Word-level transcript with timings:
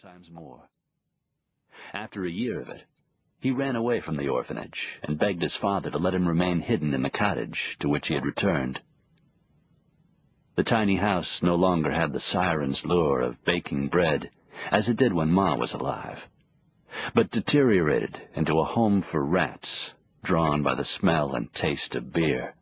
sometimes 0.00 0.30
more. 0.30 0.68
After 1.92 2.24
a 2.24 2.30
year 2.30 2.60
of 2.60 2.68
it, 2.68 2.82
he 3.40 3.50
ran 3.50 3.76
away 3.76 4.00
from 4.00 4.16
the 4.16 4.28
orphanage 4.28 4.78
and 5.02 5.18
begged 5.18 5.42
his 5.42 5.56
father 5.60 5.90
to 5.90 5.98
let 5.98 6.14
him 6.14 6.28
remain 6.28 6.60
hidden 6.60 6.94
in 6.94 7.02
the 7.02 7.10
cottage 7.10 7.58
to 7.80 7.88
which 7.88 8.06
he 8.06 8.14
had 8.14 8.24
returned. 8.24 8.80
The 10.56 10.64
tiny 10.64 10.96
house 10.96 11.40
no 11.42 11.54
longer 11.54 11.90
had 11.90 12.12
the 12.12 12.20
siren's 12.20 12.82
lure 12.84 13.20
of 13.20 13.44
baking 13.44 13.88
bread, 13.88 14.30
as 14.70 14.88
it 14.88 14.96
did 14.96 15.12
when 15.12 15.30
Ma 15.30 15.56
was 15.56 15.72
alive, 15.72 16.18
but 17.14 17.30
deteriorated 17.30 18.20
into 18.34 18.58
a 18.58 18.64
home 18.64 19.04
for 19.10 19.24
rats, 19.24 19.90
drawn 20.22 20.62
by 20.62 20.74
the 20.74 20.84
smell 20.84 21.34
and 21.34 21.52
taste 21.54 21.94
of 21.94 22.12
beer. 22.12 22.54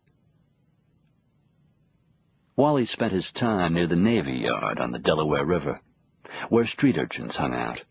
Wally 2.57 2.86
spent 2.86 3.12
his 3.12 3.30
time 3.39 3.75
near 3.75 3.86
the 3.86 3.96
Navy 3.96 4.32
Yard 4.32 4.80
on 4.80 4.93
the 4.93 4.98
Delaware 4.98 5.45
River, 5.45 5.80
where 6.48 6.66
street 6.66 6.96
urchins 6.98 7.37
hung 7.37 7.55
out, 7.55 7.82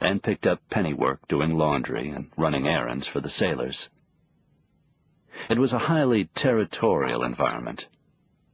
and 0.00 0.22
picked 0.22 0.46
up 0.46 0.60
penny 0.70 0.94
work 0.94 1.20
doing 1.28 1.56
laundry 1.56 2.10
and 2.10 2.30
running 2.36 2.66
errands 2.66 3.08
for 3.08 3.20
the 3.20 3.30
sailors. 3.30 3.88
It 5.48 5.58
was 5.58 5.72
a 5.72 5.78
highly 5.78 6.28
territorial 6.36 7.22
environment, 7.22 7.84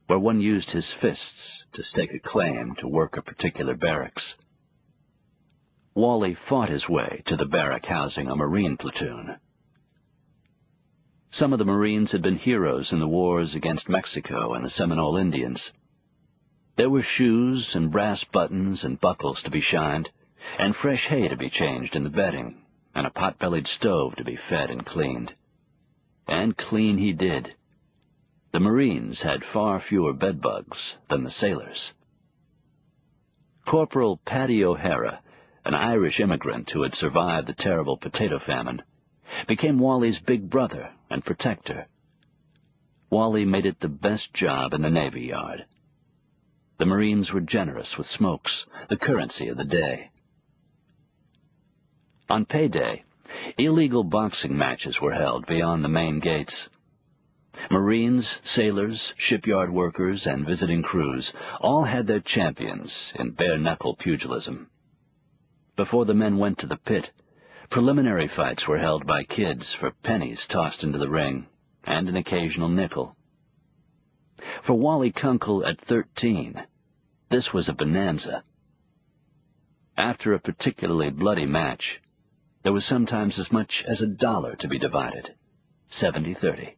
where 0.07 0.19
one 0.19 0.41
used 0.41 0.71
his 0.71 0.93
fists 1.01 1.65
to 1.73 1.83
stake 1.83 2.13
a 2.15 2.19
claim 2.19 2.75
to 2.77 2.89
work 2.89 3.17
a 3.17 3.23
particular 3.23 3.75
barracks. 3.75 4.37
Wally 5.95 6.35
fought 6.49 6.69
his 6.69 6.89
way 6.89 7.23
to 7.27 7.37
the 7.37 7.45
barrack 7.45 7.87
housing 7.87 8.29
a 8.29 8.37
Marine 8.37 8.77
platoon. 8.77 9.37
Some 11.31 11.53
of 11.53 11.59
the 11.59 11.65
Marines 11.65 12.13
had 12.13 12.23
been 12.23 12.39
heroes 12.39 12.93
in 12.93 13.01
the 13.01 13.09
wars 13.09 13.55
against 13.55 13.89
Mexico 13.89 14.55
and 14.55 14.65
the 14.65 14.71
Seminole 14.71 15.17
Indians. 15.17 15.73
There 16.79 16.89
were 16.89 17.03
shoes 17.03 17.73
and 17.75 17.91
brass 17.91 18.23
buttons 18.33 18.85
and 18.85 19.01
buckles 19.01 19.43
to 19.43 19.51
be 19.51 19.61
shined, 19.61 20.11
and 20.61 20.77
fresh 20.77 21.07
hay 21.09 21.27
to 21.27 21.37
be 21.37 21.51
changed 21.51 21.97
in 21.97 22.05
the 22.05 22.09
bedding, 22.09 22.63
and 22.95 23.05
a 23.05 23.11
pot-bellied 23.11 23.67
stove 23.67 24.15
to 24.15 24.23
be 24.23 24.39
fed 24.49 24.71
and 24.71 24.87
cleaned. 24.87 25.35
And 26.29 26.57
clean 26.57 26.97
he 26.97 27.13
did. 27.13 27.53
The 28.53 28.61
Marines 28.61 29.23
had 29.23 29.43
far 29.53 29.81
fewer 29.81 30.13
bedbugs 30.13 30.95
than 31.11 31.25
the 31.25 31.33
sailors. 31.33 31.95
Corporal 33.67 34.19
Paddy 34.25 34.65
O'Hara, 34.65 35.21
an 35.65 35.75
Irish 35.75 36.21
immigrant 36.21 36.71
who 36.71 36.83
had 36.83 36.95
survived 36.95 37.49
the 37.49 37.55
terrible 37.55 37.97
potato 37.97 38.39
famine, 38.39 38.83
became 39.49 39.81
Wally's 39.81 40.21
big 40.21 40.49
brother 40.49 40.91
and 41.11 41.25
protector. 41.25 41.89
Wally 43.11 43.45
made 43.45 43.67
it 43.67 43.81
the 43.81 43.89
best 43.89 44.33
job 44.33 44.75
in 44.75 44.83
the 44.83 44.91
Navy 44.91 45.23
Yard. 45.23 45.65
The 46.79 46.87
Marines 46.87 47.33
were 47.33 47.41
generous 47.41 47.97
with 47.99 48.07
smokes, 48.07 48.65
the 48.89 48.97
currency 48.97 49.49
of 49.49 49.57
the 49.57 49.65
day. 49.65 50.11
On 52.31 52.45
payday, 52.45 53.05
illegal 53.57 54.05
boxing 54.05 54.57
matches 54.57 55.01
were 55.01 55.15
held 55.15 55.47
beyond 55.47 55.85
the 55.85 55.89
main 55.89 56.21
gates. 56.21 56.69
Marines, 57.71 58.39
sailors, 58.45 59.13
shipyard 59.17 59.73
workers, 59.73 60.27
and 60.27 60.47
visiting 60.47 60.83
crews 60.83 61.33
all 61.61 61.85
had 61.85 62.07
their 62.07 62.21
champions 62.21 63.13
in 63.17 63.33
bare-knuckle 63.33 63.97
pugilism. 63.97 64.71
Before 65.77 66.05
the 66.05 66.15
men 66.15 66.39
went 66.39 66.59
to 66.59 66.67
the 66.67 66.77
pit, 66.77 67.11
Preliminary 67.71 68.29
fights 68.29 68.67
were 68.67 68.79
held 68.79 69.07
by 69.07 69.25
kids 69.25 69.75
for 69.79 69.91
pennies 70.03 70.47
tossed 70.49 70.83
into 70.83 70.99
the 70.99 71.11
ring, 71.11 71.47
and 71.85 72.09
an 72.09 72.17
occasional 72.17 72.69
nickel. 72.69 73.15
For 74.69 74.79
Wally 74.79 75.13
Kunkel 75.13 75.65
at 75.65 75.81
thirteen, 75.81 76.63
this 77.31 77.55
was 77.55 77.71
a 77.71 77.73
bonanza. 77.73 78.43
After 79.97 80.35
a 80.35 80.39
particularly 80.39 81.09
bloody 81.09 81.47
match, 81.47 82.03
there 82.63 82.75
was 82.75 82.85
sometimes 82.85 83.39
as 83.39 83.51
much 83.51 83.83
as 83.89 84.03
a 84.03 84.07
dollar 84.07 84.57
to 84.57 84.69
be 84.69 84.79
divided, 84.79 85.31
seventy-thirty. 85.89 86.77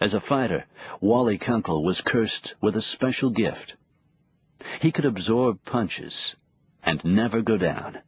As 0.00 0.14
a 0.14 0.20
fighter, 0.20 0.64
Wally 1.00 1.38
Kunkel 1.38 1.84
was 1.84 2.02
cursed 2.06 2.54
with 2.62 2.76
a 2.76 2.80
special 2.80 3.30
gift. 3.30 3.72
He 4.80 4.92
could 4.92 5.06
absorb 5.06 5.64
punches 5.64 6.36
and 6.84 7.04
never 7.04 7.42
go 7.42 7.58
down. 7.58 7.98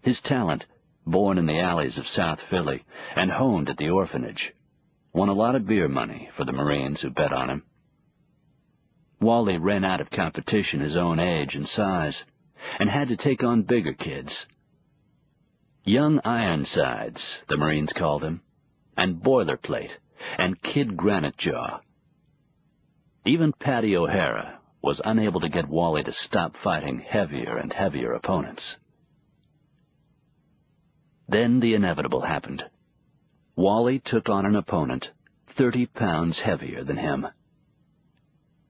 His 0.00 0.18
talent, 0.24 0.64
born 1.04 1.36
in 1.36 1.44
the 1.44 1.60
alleys 1.60 1.98
of 1.98 2.06
South 2.06 2.38
Philly 2.48 2.84
and 3.16 3.30
honed 3.30 3.68
at 3.68 3.76
the 3.76 3.90
orphanage, 3.90 4.54
won 5.12 5.28
a 5.28 5.34
lot 5.34 5.54
of 5.54 5.66
beer 5.66 5.88
money 5.88 6.30
for 6.36 6.44
the 6.44 6.52
Marines 6.52 7.00
who 7.00 7.10
bet 7.10 7.32
on 7.32 7.50
him. 7.50 7.62
Wally 9.20 9.58
ran 9.58 9.84
out 9.84 10.00
of 10.00 10.10
competition 10.10 10.80
his 10.80 10.96
own 10.96 11.18
age 11.18 11.54
and 11.54 11.66
size, 11.66 12.24
and 12.78 12.90
had 12.90 13.08
to 13.08 13.16
take 13.16 13.42
on 13.42 13.62
bigger 13.62 13.92
kids. 13.92 14.46
Young 15.84 16.20
Ironsides, 16.24 17.38
the 17.48 17.56
Marines 17.56 17.92
called 17.96 18.24
him, 18.24 18.42
and 18.96 19.22
Boilerplate, 19.22 19.90
and 20.38 20.62
Kid 20.62 20.96
Granite 20.96 21.36
Jaw. 21.36 21.80
Even 23.24 23.52
Paddy 23.52 23.96
O'Hara 23.96 24.60
was 24.82 25.00
unable 25.04 25.40
to 25.40 25.48
get 25.48 25.68
Wally 25.68 26.02
to 26.02 26.12
stop 26.12 26.54
fighting 26.62 27.00
heavier 27.00 27.56
and 27.56 27.72
heavier 27.72 28.12
opponents. 28.12 28.76
Then 31.28 31.60
the 31.60 31.74
inevitable 31.74 32.22
happened. 32.22 32.64
Wally 33.54 34.00
took 34.04 34.28
on 34.28 34.46
an 34.46 34.56
opponent 34.56 35.08
thirty 35.56 35.86
pounds 35.86 36.40
heavier 36.40 36.84
than 36.84 36.96
him. 36.96 37.26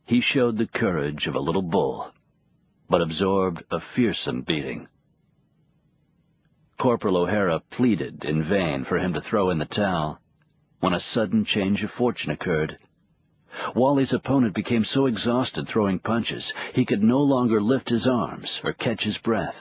He 0.04 0.20
showed 0.20 0.58
the 0.58 0.66
courage 0.66 1.26
of 1.26 1.34
a 1.36 1.40
little 1.40 1.62
bull, 1.62 2.10
but 2.90 3.00
absorbed 3.00 3.62
a 3.70 3.78
fearsome 3.94 4.42
beating. 4.42 4.88
Corporal 6.80 7.16
O'Hara 7.16 7.60
pleaded 7.60 8.24
in 8.24 8.48
vain 8.48 8.84
for 8.84 8.98
him 8.98 9.12
to 9.12 9.20
throw 9.20 9.50
in 9.50 9.58
the 9.58 9.66
towel 9.66 10.18
when 10.80 10.92
a 10.92 11.00
sudden 11.00 11.44
change 11.44 11.84
of 11.84 11.90
fortune 11.92 12.32
occurred. 12.32 12.76
Wally's 13.76 14.12
opponent 14.12 14.52
became 14.52 14.84
so 14.84 15.06
exhausted 15.06 15.68
throwing 15.68 16.00
punches 16.00 16.52
he 16.74 16.84
could 16.84 17.02
no 17.02 17.20
longer 17.20 17.60
lift 17.60 17.88
his 17.88 18.08
arms 18.08 18.60
or 18.64 18.72
catch 18.72 19.04
his 19.04 19.18
breath. 19.18 19.54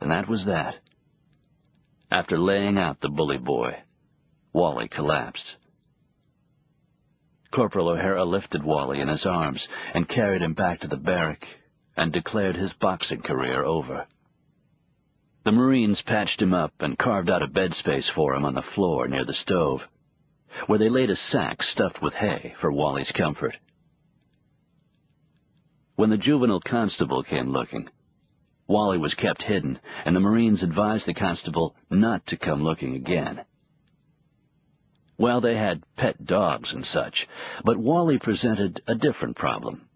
And 0.00 0.10
that 0.10 0.28
was 0.28 0.46
that. 0.46 0.74
After 2.10 2.38
laying 2.38 2.76
out 2.76 3.00
the 3.00 3.08
bully 3.08 3.38
boy, 3.38 3.76
Wally 4.56 4.88
collapsed. 4.88 5.56
Corporal 7.52 7.90
O'Hara 7.90 8.24
lifted 8.24 8.64
Wally 8.64 9.00
in 9.00 9.08
his 9.08 9.26
arms 9.26 9.68
and 9.92 10.08
carried 10.08 10.40
him 10.40 10.54
back 10.54 10.80
to 10.80 10.88
the 10.88 10.96
barrack 10.96 11.44
and 11.94 12.10
declared 12.10 12.56
his 12.56 12.72
boxing 12.80 13.20
career 13.20 13.62
over. 13.62 14.06
The 15.44 15.52
Marines 15.52 16.00
patched 16.06 16.40
him 16.40 16.54
up 16.54 16.72
and 16.80 16.98
carved 16.98 17.28
out 17.28 17.42
a 17.42 17.46
bed 17.46 17.74
space 17.74 18.10
for 18.14 18.34
him 18.34 18.46
on 18.46 18.54
the 18.54 18.64
floor 18.74 19.06
near 19.06 19.26
the 19.26 19.34
stove, 19.34 19.82
where 20.68 20.78
they 20.78 20.88
laid 20.88 21.10
a 21.10 21.16
sack 21.16 21.62
stuffed 21.62 22.00
with 22.00 22.14
hay 22.14 22.54
for 22.58 22.72
Wally's 22.72 23.12
comfort. 23.14 23.58
When 25.96 26.08
the 26.08 26.16
juvenile 26.16 26.62
constable 26.62 27.22
came 27.22 27.50
looking, 27.50 27.90
Wally 28.66 28.96
was 28.96 29.12
kept 29.12 29.42
hidden, 29.42 29.78
and 30.06 30.16
the 30.16 30.20
Marines 30.20 30.62
advised 30.62 31.04
the 31.04 31.12
constable 31.12 31.76
not 31.90 32.24
to 32.28 32.38
come 32.38 32.62
looking 32.62 32.94
again. 32.94 33.44
Well, 35.18 35.40
they 35.40 35.56
had 35.56 35.82
pet 35.96 36.24
dogs 36.24 36.72
and 36.72 36.84
such, 36.84 37.26
but 37.64 37.78
Wally 37.78 38.18
presented 38.18 38.82
a 38.86 38.94
different 38.94 39.36
problem. 39.36 39.88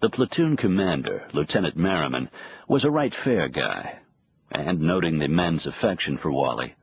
The 0.00 0.10
platoon 0.10 0.56
commander, 0.56 1.28
Lieutenant 1.32 1.76
Merriman, 1.76 2.28
was 2.66 2.84
a 2.84 2.90
right 2.90 3.14
fair 3.24 3.48
guy, 3.48 4.00
and 4.50 4.80
noting 4.80 5.18
the 5.18 5.28
men's 5.28 5.66
affection 5.66 6.18
for 6.18 6.32
Wally, 6.32 6.74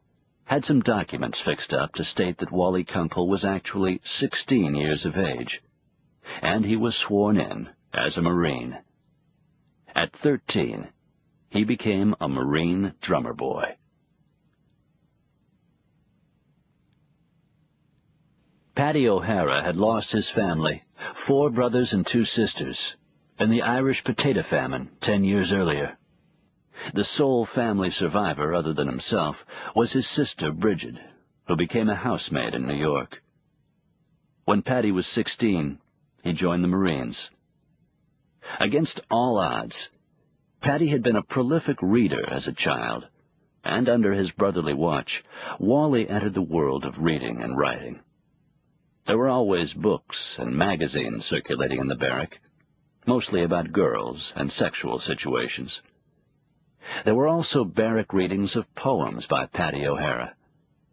had 0.46 0.64
some 0.64 0.80
documents 0.80 1.42
fixed 1.42 1.74
up 1.74 1.94
to 1.94 2.06
state 2.06 2.38
that 2.38 2.52
Wally 2.52 2.86
Kunkel 2.86 3.28
was 3.28 3.44
actually 3.44 4.00
16 4.06 4.74
years 4.74 5.06
of 5.06 5.18
age, 5.18 5.62
and 6.42 6.66
he 6.66 6.78
was 6.78 6.96
sworn 6.96 7.38
in 7.38 7.70
as 7.94 8.16
a 8.16 8.22
Marine. 8.22 8.78
At 9.94 10.16
13, 10.24 10.88
he 11.50 11.66
became 11.66 12.16
a 12.22 12.30
Marine 12.30 12.94
drummer 13.02 13.34
boy. 13.34 13.76
Paddy 18.80 19.10
O'Hara 19.10 19.62
had 19.62 19.76
lost 19.76 20.10
his 20.14 20.32
family, 20.34 20.82
four 21.28 21.50
brothers 21.50 21.92
and 21.92 22.08
two 22.08 22.24
sisters, 22.24 22.96
in 23.38 23.50
the 23.50 23.62
Irish 23.62 24.02
potato 24.06 24.42
famine 24.50 24.90
ten 25.02 25.26
years 25.26 25.52
earlier. 25.52 25.98
The 26.94 27.04
sole 27.04 27.46
family 27.54 27.90
survivor, 27.90 28.56
other 28.56 28.74
than 28.74 28.88
himself, 28.88 29.36
was 29.76 29.92
his 29.92 30.10
sister 30.16 30.54
Bridget, 30.54 30.96
who 31.46 31.58
became 31.58 31.90
a 31.90 31.96
housemaid 31.96 32.54
in 32.54 32.66
New 32.66 32.78
York. 32.78 33.18
When 34.46 34.62
Paddy 34.62 34.94
was 34.94 35.06
sixteen, 35.08 35.80
he 36.24 36.32
joined 36.32 36.64
the 36.64 36.70
Marines. 36.70 37.30
Against 38.62 39.02
all 39.12 39.40
odds, 39.40 39.90
Paddy 40.62 40.88
had 40.88 41.04
been 41.04 41.18
a 41.18 41.22
prolific 41.22 41.76
reader 41.82 42.26
as 42.30 42.48
a 42.48 42.54
child, 42.54 43.06
and 43.62 43.90
under 43.90 44.14
his 44.14 44.32
brotherly 44.32 44.74
watch, 44.74 45.22
Wally 45.60 46.08
entered 46.08 46.34
the 46.34 46.42
world 46.42 46.86
of 46.86 46.98
reading 46.98 47.44
and 47.44 47.58
writing. 47.58 48.00
There 49.10 49.18
were 49.18 49.28
always 49.28 49.74
books 49.74 50.36
and 50.38 50.56
magazines 50.56 51.26
circulating 51.26 51.80
in 51.80 51.88
the 51.88 51.96
barrack, 51.96 52.40
mostly 53.08 53.42
about 53.42 53.72
girls 53.72 54.32
and 54.36 54.52
sexual 54.52 55.00
situations. 55.00 55.82
There 57.06 57.16
were 57.16 57.28
also 57.28 57.64
barrack 57.64 58.14
readings 58.14 58.56
of 58.56 58.72
poems 58.76 59.26
by 59.28 59.48
Paddy 59.48 59.88
O'Hara, 59.88 60.36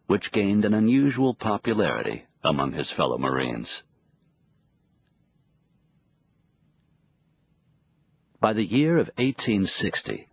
which 0.07 0.33
gained 0.33 0.65
an 0.65 0.73
unusual 0.73 1.35
popularity 1.35 2.25
among 2.43 2.73
his 2.73 2.91
fellow 2.91 3.19
Marines. 3.19 3.83
By 8.41 8.55
the 8.55 8.65
year 8.65 8.97
of 8.97 9.11
1860, 9.19 10.27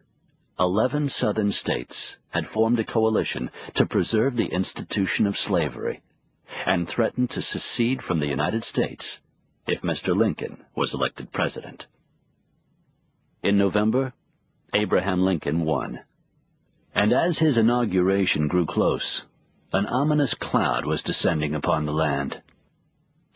eleven 0.58 1.10
Southern 1.10 1.52
states 1.52 2.16
had 2.30 2.48
formed 2.48 2.80
a 2.80 2.86
coalition 2.86 3.52
to 3.76 3.86
preserve 3.86 4.38
the 4.38 4.54
institution 4.54 5.28
of 5.28 5.36
slavery 5.36 6.02
and 6.66 6.88
threatened 6.88 7.30
to 7.32 7.42
secede 7.42 8.02
from 8.02 8.20
the 8.20 8.28
United 8.28 8.64
States 8.64 9.20
if 9.68 9.82
Mr. 9.82 10.16
Lincoln 10.16 10.64
was 10.76 10.94
elected 10.94 11.32
president. 11.32 11.86
In 13.42 13.58
November, 13.58 14.14
Abraham 14.74 15.22
Lincoln 15.22 15.66
won. 15.66 16.00
And 16.96 17.12
as 17.12 17.38
his 17.38 17.58
inauguration 17.58 18.48
grew 18.48 18.66
close, 18.66 19.24
an 19.72 19.86
ominous 19.88 20.34
cloud 20.40 20.86
was 20.86 21.02
descending 21.02 21.56
upon 21.56 21.86
the 21.86 21.92
land. 21.92 22.42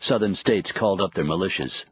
Southern 0.00 0.34
states 0.34 0.72
called 0.72 1.00
up 1.00 1.14
their 1.14 1.24
militias. 1.24 1.84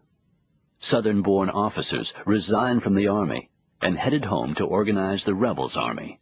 Southern-born 0.81 1.51
officers 1.51 2.13
resigned 2.25 2.83
from 2.83 2.95
the 2.95 3.09
Army 3.09 3.51
and 3.81 3.99
headed 3.99 4.25
home 4.25 4.55
to 4.55 4.65
organize 4.65 5.25
the 5.25 5.35
rebels' 5.35 5.77
army. 5.77 6.21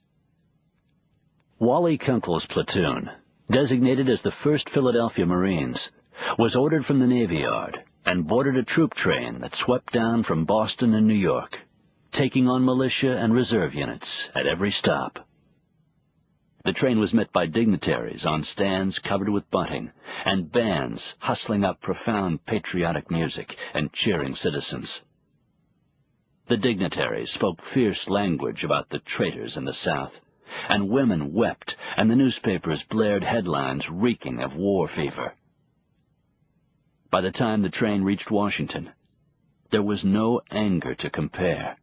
Wally 1.58 1.98
Kunkel's 1.98 2.46
platoon, 2.46 3.10
designated 3.50 4.08
as 4.08 4.22
the 4.22 4.32
1st 4.44 4.70
Philadelphia 4.70 5.26
Marines, 5.26 5.90
was 6.38 6.56
ordered 6.56 6.84
from 6.84 7.00
the 7.00 7.06
Navy 7.06 7.38
Yard 7.38 7.78
and 8.06 8.26
boarded 8.26 8.56
a 8.56 8.64
troop 8.64 8.94
train 8.94 9.40
that 9.40 9.54
swept 9.54 9.92
down 9.92 10.24
from 10.24 10.44
Boston 10.44 10.94
and 10.94 11.06
New 11.06 11.14
York, 11.14 11.56
taking 12.12 12.48
on 12.48 12.64
militia 12.64 13.16
and 13.16 13.34
reserve 13.34 13.74
units 13.74 14.28
at 14.34 14.46
every 14.46 14.70
stop. 14.70 15.18
The 16.64 16.72
train 16.72 16.98
was 16.98 17.12
met 17.12 17.30
by 17.32 17.46
dignitaries 17.46 18.24
on 18.24 18.44
stands 18.44 18.98
covered 18.98 19.28
with 19.28 19.50
bunting, 19.50 19.90
and 20.24 20.50
bands 20.50 21.14
hustling 21.18 21.62
up 21.62 21.82
profound 21.82 22.46
patriotic 22.46 23.10
music 23.10 23.54
and 23.74 23.92
cheering 23.92 24.34
citizens. 24.34 25.00
The 26.48 26.56
dignitaries 26.56 27.30
spoke 27.32 27.58
fierce 27.74 28.06
language 28.08 28.64
about 28.64 28.88
the 28.88 29.00
traitors 29.00 29.58
in 29.58 29.66
the 29.66 29.74
South, 29.74 30.12
and 30.68 30.88
women 30.88 31.32
wept, 31.32 31.76
and 31.96 32.10
the 32.10 32.16
newspapers 32.16 32.84
blared 32.90 33.24
headlines 33.24 33.88
reeking 33.90 34.40
of 34.40 34.54
war 34.54 34.88
fever. 34.88 35.34
By 37.10 37.20
the 37.20 37.30
time 37.30 37.62
the 37.62 37.68
train 37.68 38.02
reached 38.02 38.30
Washington, 38.30 38.90
there 39.70 39.82
was 39.82 40.04
no 40.04 40.40
anger 40.50 40.94
to 40.96 41.10
compare. 41.10 41.76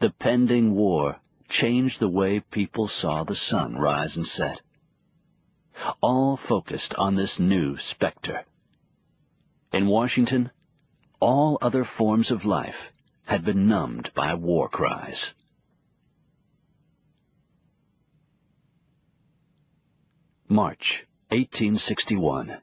The 0.00 0.10
pending 0.10 0.74
war 0.74 1.16
changed 1.48 2.00
the 2.00 2.08
way 2.08 2.40
people 2.40 2.88
saw 2.88 3.24
the 3.24 3.34
sun 3.34 3.76
rise 3.76 4.16
and 4.16 4.26
set. 4.26 4.60
All 6.00 6.38
focused 6.48 6.94
on 6.96 7.14
this 7.14 7.38
new 7.38 7.76
specter. 7.78 8.44
In 9.72 9.86
Washington, 9.86 10.50
all 11.20 11.58
other 11.60 11.84
forms 11.84 12.30
of 12.30 12.44
life 12.44 12.90
had 13.26 13.44
been 13.44 13.68
numbed 13.68 14.10
by 14.14 14.34
war 14.34 14.68
cries. 14.68 15.32
March 20.48 21.04
1861 21.30 22.58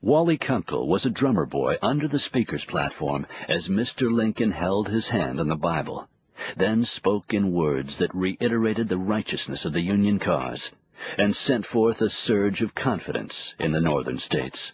Wally 0.00 0.38
Kunkel 0.38 0.86
was 0.86 1.04
a 1.04 1.10
drummer 1.10 1.46
boy 1.46 1.74
under 1.82 2.06
the 2.06 2.20
speaker's 2.20 2.64
platform 2.66 3.26
as 3.48 3.66
Mr. 3.66 4.02
Lincoln 4.02 4.52
held 4.52 4.86
his 4.86 5.08
hand 5.08 5.40
on 5.40 5.48
the 5.48 5.56
Bible, 5.56 6.08
then 6.56 6.84
spoke 6.84 7.34
in 7.34 7.52
words 7.52 7.98
that 7.98 8.14
reiterated 8.14 8.88
the 8.88 8.98
righteousness 8.98 9.64
of 9.64 9.72
the 9.72 9.80
Union 9.80 10.20
cause 10.20 10.70
and 11.16 11.34
sent 11.34 11.66
forth 11.66 12.00
a 12.00 12.08
surge 12.08 12.60
of 12.60 12.76
confidence 12.76 13.54
in 13.58 13.72
the 13.72 13.80
northern 13.80 14.20
states. 14.20 14.70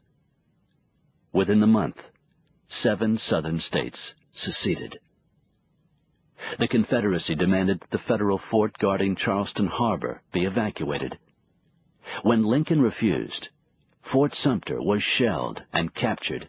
Within 1.32 1.60
the 1.60 1.66
month, 1.66 1.96
seven 2.68 3.16
southern 3.16 3.58
states 3.58 4.12
seceded. 4.34 4.98
The 6.58 6.68
Confederacy 6.68 7.34
demanded 7.34 7.80
that 7.80 7.90
the 7.90 7.98
federal 7.98 8.38
fort 8.38 8.78
guarding 8.78 9.16
Charleston 9.16 9.66
Harbor 9.66 10.22
be 10.32 10.44
evacuated. 10.44 11.18
When 12.22 12.44
Lincoln 12.44 12.80
refused, 12.80 13.48
Fort 14.02 14.34
Sumter 14.34 14.80
was 14.80 15.02
shelled 15.02 15.62
and 15.72 15.94
captured, 15.94 16.48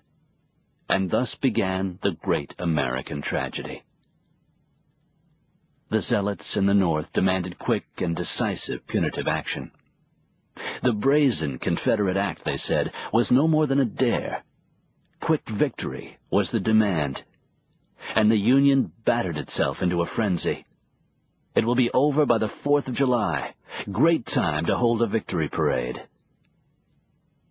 and 0.89 1.09
thus 1.09 1.35
began 1.35 1.99
the 2.03 2.11
great 2.11 2.53
American 2.59 3.21
tragedy. 3.21 3.83
The 5.89 6.01
zealots 6.01 6.57
in 6.57 6.65
the 6.65 6.73
North 6.73 7.13
demanded 7.13 7.57
quick 7.57 7.85
and 7.97 8.15
decisive 8.15 8.85
punitive 8.87 9.27
action. 9.27 9.71
The 10.83 10.93
brazen 10.93 11.59
Confederate 11.59 12.17
act, 12.17 12.43
they 12.43 12.57
said, 12.57 12.91
was 13.13 13.31
no 13.31 13.47
more 13.47 13.67
than 13.67 13.79
a 13.79 13.85
dare. 13.85 14.43
Quick 15.21 15.47
victory 15.49 16.17
was 16.29 16.51
the 16.51 16.59
demand, 16.59 17.23
and 18.13 18.29
the 18.29 18.37
Union 18.37 18.91
battered 19.05 19.37
itself 19.37 19.77
into 19.81 20.01
a 20.01 20.07
frenzy. 20.15 20.65
It 21.55 21.65
will 21.65 21.75
be 21.75 21.89
over 21.93 22.25
by 22.25 22.37
the 22.37 22.51
4th 22.65 22.87
of 22.87 22.95
July. 22.95 23.55
Great 23.91 24.25
time 24.25 24.65
to 24.65 24.77
hold 24.77 25.01
a 25.01 25.07
victory 25.07 25.49
parade. 25.49 25.97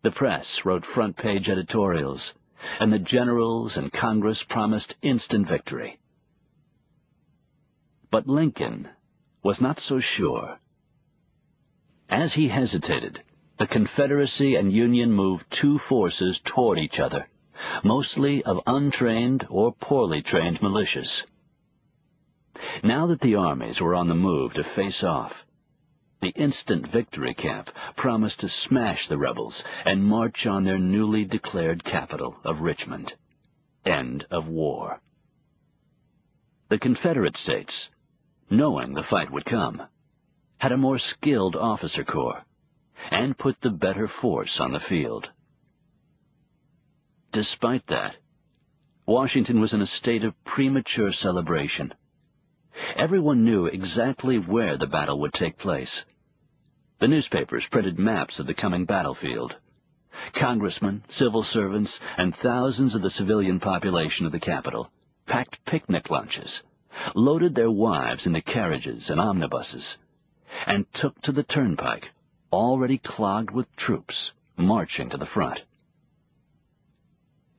The 0.02 0.10
press 0.10 0.60
wrote 0.64 0.84
front-page 0.84 1.48
editorials, 1.48 2.32
and 2.78 2.92
the 2.92 2.98
generals 2.98 3.76
and 3.76 3.90
Congress 3.90 4.44
promised 4.48 4.94
instant 5.02 5.48
victory. 5.48 5.98
But 8.10 8.28
Lincoln 8.28 8.88
was 9.42 9.60
not 9.60 9.80
so 9.80 10.00
sure. 10.00 10.58
As 12.08 12.34
he 12.34 12.48
hesitated, 12.48 13.22
the 13.58 13.66
Confederacy 13.66 14.56
and 14.56 14.72
Union 14.72 15.10
moved 15.12 15.44
two 15.60 15.78
forces 15.88 16.40
toward 16.44 16.78
each 16.78 16.98
other, 16.98 17.26
mostly 17.82 18.42
of 18.44 18.58
untrained 18.66 19.46
or 19.50 19.72
poorly 19.72 20.22
trained 20.22 20.60
militias. 20.60 21.22
Now 22.82 23.06
that 23.08 23.20
the 23.20 23.34
armies 23.34 23.80
were 23.80 23.94
on 23.94 24.08
the 24.08 24.14
move 24.14 24.54
to 24.54 24.64
face 24.74 25.02
off, 25.02 25.32
the 26.20 26.30
instant 26.30 26.90
victory 26.90 27.34
camp 27.34 27.68
promised 27.96 28.40
to 28.40 28.48
smash 28.48 29.08
the 29.08 29.18
rebels 29.18 29.62
and 29.84 30.02
march 30.02 30.46
on 30.46 30.64
their 30.64 30.78
newly 30.78 31.24
declared 31.24 31.84
capital 31.84 32.36
of 32.44 32.60
Richmond. 32.60 33.12
End 33.84 34.24
of 34.30 34.46
war. 34.46 35.00
The 36.70 36.78
Confederate 36.78 37.36
States, 37.36 37.90
knowing 38.48 38.94
the 38.94 39.02
fight 39.02 39.30
would 39.30 39.44
come, 39.44 39.82
had 40.56 40.72
a 40.72 40.78
more 40.78 40.98
skilled 40.98 41.56
officer 41.56 42.04
corps 42.04 42.44
and 43.10 43.36
put 43.36 43.60
the 43.60 43.70
better 43.70 44.08
force 44.20 44.56
on 44.58 44.72
the 44.72 44.80
field. 44.80 45.28
Despite 47.34 47.88
that, 47.88 48.14
Washington 49.06 49.60
was 49.60 49.72
in 49.72 49.82
a 49.82 49.88
state 49.88 50.22
of 50.22 50.44
premature 50.44 51.12
celebration. 51.12 51.92
Everyone 52.94 53.44
knew 53.44 53.66
exactly 53.66 54.38
where 54.38 54.78
the 54.78 54.86
battle 54.86 55.18
would 55.18 55.32
take 55.32 55.58
place. 55.58 56.04
The 57.00 57.08
newspapers 57.08 57.66
printed 57.72 57.98
maps 57.98 58.38
of 58.38 58.46
the 58.46 58.54
coming 58.54 58.84
battlefield. 58.84 59.52
Congressmen, 60.38 61.02
civil 61.10 61.42
servants, 61.42 61.98
and 62.16 62.36
thousands 62.36 62.94
of 62.94 63.02
the 63.02 63.10
civilian 63.10 63.58
population 63.58 64.26
of 64.26 64.32
the 64.32 64.38
capital 64.38 64.92
packed 65.26 65.58
picnic 65.66 66.10
lunches, 66.10 66.62
loaded 67.16 67.56
their 67.56 67.70
wives 67.70 68.26
into 68.26 68.42
carriages 68.42 69.10
and 69.10 69.20
omnibuses, 69.20 69.98
and 70.68 70.86
took 70.94 71.20
to 71.22 71.32
the 71.32 71.42
turnpike, 71.42 72.10
already 72.52 72.98
clogged 72.98 73.50
with 73.50 73.66
troops 73.74 74.30
marching 74.56 75.10
to 75.10 75.16
the 75.16 75.26
front. 75.26 75.58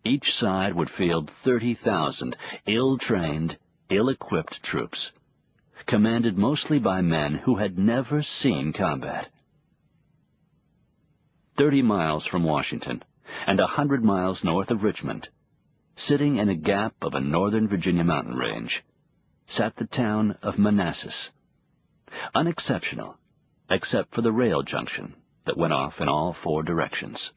Each 0.06 0.32
side 0.34 0.76
would 0.76 0.92
field 0.92 1.32
30,000 1.44 2.36
ill-trained, 2.68 3.58
ill-equipped 3.90 4.62
troops 4.64 5.12
commanded 5.86 6.38
mostly 6.38 6.80
by 6.80 7.02
men 7.02 7.36
who 7.36 7.58
had 7.58 7.78
never 7.78 8.22
seen 8.22 8.74
combat. 8.74 9.30
Thirty 11.58 11.82
miles 11.82 12.26
from 12.26 12.44
Washington, 12.44 13.04
and 13.48 13.60
a 13.60 13.68
hundred 13.68 14.04
miles 14.04 14.44
north 14.44 14.72
of 14.72 14.84
Richmond, 14.84 15.30
sitting 15.96 16.38
in 16.38 16.50
a 16.50 16.56
gap 16.56 16.96
of 17.02 17.14
a 17.14 17.20
northern 17.20 17.68
Virginia 17.68 18.04
mountain 18.04 18.36
range, 18.36 18.84
sat 19.48 19.76
the 19.78 19.86
town 19.86 20.38
of 20.42 20.58
Manassas. 20.58 21.30
Unexceptional, 22.34 23.18
except 23.70 24.14
for 24.14 24.22
the 24.22 24.32
rail 24.32 24.64
junction 24.64 25.16
that 25.46 25.58
went 25.58 25.74
off 25.74 25.94
in 26.00 26.10
all 26.10 26.36
four 26.44 26.64
directions. 26.64 27.32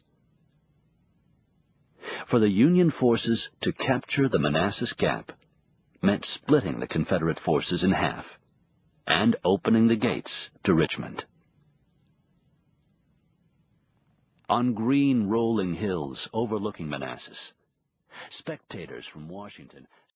For 2.31 2.39
the 2.39 2.51
Union 2.51 2.91
forces 2.91 3.49
to 3.63 3.73
capture 3.73 4.29
the 4.29 4.39
Manassas 4.39 4.93
Gap 4.93 5.33
meant 6.03 6.27
splitting 6.27 6.79
the 6.79 6.87
Confederate 6.87 7.41
forces 7.41 7.83
in 7.83 7.93
half 7.93 8.27
and 9.07 9.35
opening 9.45 9.89
the 9.89 9.97
gates 9.97 10.51
to 10.65 10.75
Richmond. 10.75 11.25
On 14.49 14.75
green 14.75 15.29
rolling 15.29 15.75
hills 15.75 16.29
overlooking 16.33 16.89
Manassas, 16.89 17.53
Spectators 18.31 19.07
from 19.07 19.29
Washington 19.29 19.87